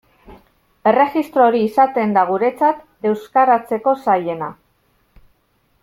[0.91, 4.49] Erregistro hori izaten da guretzat euskaratzeko zailena.